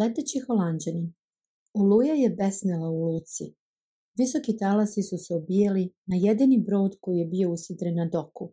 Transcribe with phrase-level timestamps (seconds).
[0.00, 1.12] Leteći holanđanin.
[1.74, 3.44] Oluja je besnela u luci.
[4.18, 8.52] Visoki talasi su se obijeli na jedini brod koji je bio usidren na doku.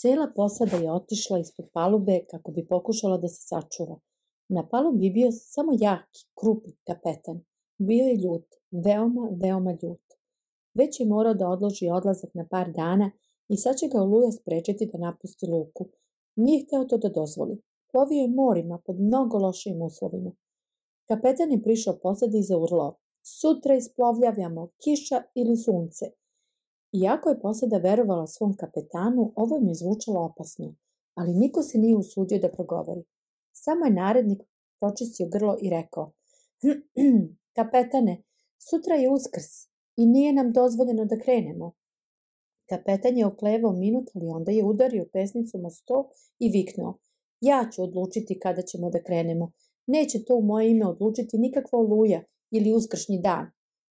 [0.00, 4.00] Cela posada je otišla ispod palube kako bi pokušala da se sačuva.
[4.48, 7.40] Na palubi je bio samo jaki, krupni kapetan.
[7.78, 8.46] Bio je ljut,
[8.84, 10.06] veoma, veoma ljut.
[10.74, 13.10] Već je morao da odloži odlazak na par dana
[13.48, 15.88] i sad će ga Oluja sprečiti da napusti luku.
[16.36, 17.62] Nije hteo to da dozvoli.
[17.92, 20.32] Plovio je morima pod mnogo lošim uslovima.
[21.08, 22.96] Kapetan je prišao posadi i zaurlao.
[23.22, 26.04] Sutra isplovljavamo, kiša ili sunce.
[26.92, 30.74] Iako je posada verovala svom kapetanu, ovo im je zvučalo opasno,
[31.14, 33.04] ali niko se nije usudio da progovori.
[33.52, 34.42] Samo je narednik
[34.80, 36.12] počistio grlo i rekao
[37.56, 38.22] Kapetane,
[38.58, 39.50] sutra je uskrs
[39.96, 41.72] i nije nam dozvoljeno da krenemo.
[42.68, 46.98] Kapetan je oklevao minut, ali onda je udario pesnicom o sto i viknuo
[47.40, 49.52] Ja ću odlučiti kada ćemo da krenemo.
[49.94, 52.20] Neće to u moje ime odlučiti nikakva oluja
[52.50, 53.46] ili uskršnji dan.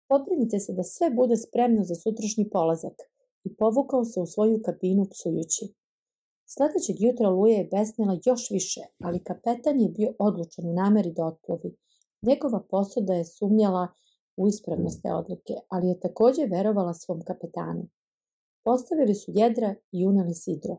[0.09, 2.97] Poprinite se da sve bude spremno za sutrašnji polazak
[3.43, 5.65] i povukao se u svoju kabinu psujući.
[6.53, 11.25] Sledećeg jutra Luja je besnila još više, ali kapetan je bio odlučan u nameri da
[11.25, 11.69] otplovi.
[12.21, 13.87] Njegova posuda je sumnjala
[14.37, 17.83] u ispravnost te odluke, ali je takođe verovala svom kapetanu.
[18.63, 20.77] Postavili su jedra i uneli sidro.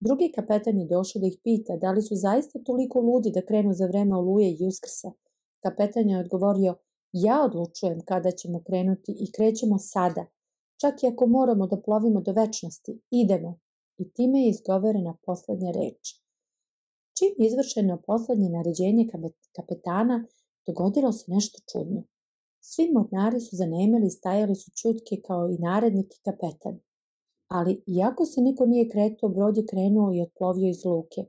[0.00, 3.72] Drugi kapetan je došao da ih pita da li su zaista toliko ludi da krenu
[3.72, 5.10] za vreme oluje i uskrsa.
[5.62, 6.74] Kapetan je odgovorio,
[7.12, 10.26] ja odlučujem kada ćemo krenuti i krećemo sada.
[10.80, 13.58] Čak i ako moramo da plovimo do večnosti, idemo.
[13.98, 16.02] I time je izgovorena poslednja reč.
[17.18, 19.08] Čim je izvršeno poslednje naređenje
[19.56, 20.26] kapetana,
[20.66, 22.02] dogodilo se nešto čudno.
[22.60, 26.80] Svi mornari su zanemeli i stajali su čutke kao i narednik i kapetan
[27.48, 31.24] ali iako se niko nije kretao, brod je krenuo i otplovio iz luke.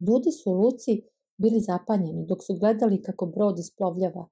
[0.00, 1.02] Ljudi su u luci
[1.36, 4.28] bili zapanjeni dok su gledali kako brod isplovljava.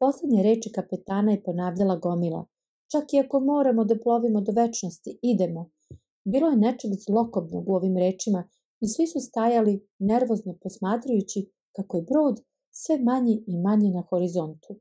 [0.00, 2.44] Poslednje reči kapetana je ponavljala gomila.
[2.92, 5.70] Čak i ako moramo da plovimo do večnosti, idemo.
[6.24, 8.48] Bilo je nečeg zlokobnog u ovim rečima
[8.80, 12.40] i svi su stajali nervozno posmatrajući kako je brod
[12.70, 14.80] sve manji i manji na horizontu.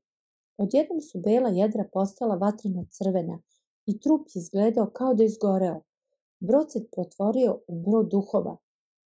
[0.57, 3.41] Odjednom su bela jedra postala vatreno crvena,
[3.87, 5.81] i trup je izgledao kao da je izgoreo.
[6.39, 8.57] Brod se potvorio u brod duhova.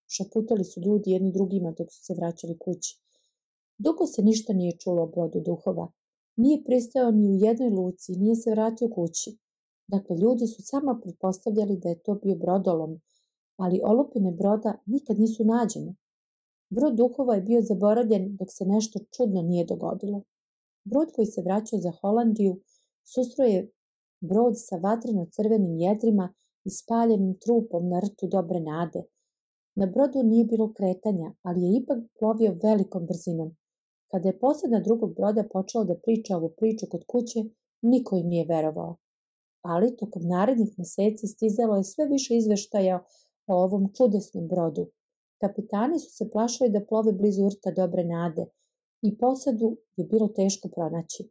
[0.08, 3.00] Šaputali su ljudi jedni drugima dok su se vraćali kući.
[3.78, 5.92] Dugo se ništa nije čulo o brodu duhova.
[6.36, 9.38] Nije pristao ni u jednoj luci nije se vratio kući.
[9.88, 13.02] Dakle, ljudi su samo pretpostavljali da je to bio brodolom,
[13.58, 15.96] ali olupine broda nikad nisu nađene.
[16.70, 20.24] Brod duhova je bio zaboravljen dok se nešto čudno nije dogodilo.
[20.84, 22.60] Brod koji se vraćao za Holandiju
[23.04, 23.72] sustroje je
[24.22, 26.34] brod sa vatreno-crvenim jedrima
[26.66, 29.04] i spaljenim trupom na rtu dobre nade.
[29.76, 33.56] Na brodu nije bilo kretanja, ali je ipak plovio velikom brzinom.
[34.12, 37.40] Kada je posada drugog broda počeo da priča ovu priču kod kuće,
[37.82, 38.96] niko im nije verovao.
[39.62, 43.04] Ali tokom narednih meseci stizalo je sve više izveštaja
[43.48, 44.88] o ovom čudesnom brodu.
[45.42, 48.46] Kapitani su se plašali da plove blizu rta dobre nade
[49.02, 51.30] i posadu je bilo teško pronaći.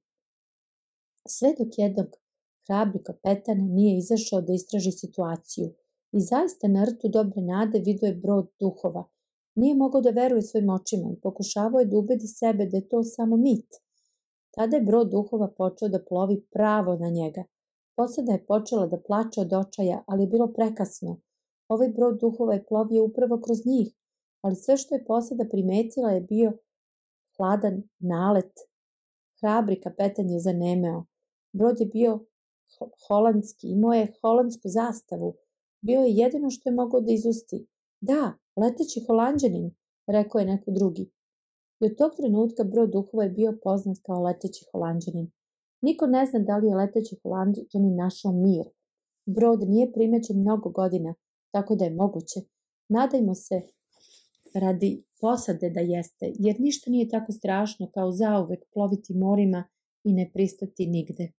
[1.29, 2.07] Sve dok jednog
[2.71, 5.71] Hrabri kapetan nije izašao da istraži situaciju
[6.13, 9.05] i zaista na rtu dobre nade vidio je brod duhova.
[9.55, 13.03] Nije mogao da veruje svojim očima i pokušavao je da ubedi sebe da je to
[13.03, 13.67] samo mit.
[14.51, 17.45] Tada je brod duhova počeo da plovi pravo na njega.
[17.97, 21.21] Posada je počela da plače od očaja, ali je bilo prekasno.
[21.69, 23.95] Ovaj brod duhova je plovio upravo kroz njih,
[24.43, 26.53] ali sve što je posada primetila je bio
[27.37, 28.53] hladan nalet.
[29.41, 31.05] Hrabri kapetan je zanemeo.
[31.53, 32.21] Brod je bio
[33.09, 35.35] holandski, imao je holandsku zastavu.
[35.81, 37.67] Bio je jedino što je mogao da izusti.
[38.01, 39.75] Da, leteći holandjanin,
[40.07, 41.11] rekao je neko drugi.
[41.81, 45.31] Od tog trenutka brod duhova je bio poznat kao leteći holandjanin.
[45.83, 48.65] Niko ne zna da li je leteći holandjanin našao mir.
[49.27, 51.15] Brod nije primećen mnogo godina,
[51.51, 52.41] tako da je moguće.
[52.89, 53.61] Nadajmo se
[54.55, 59.65] radi posade da jeste, jer ništa nije tako strašno kao zauvek ploviti morima
[60.05, 61.33] i ne pristati nigde.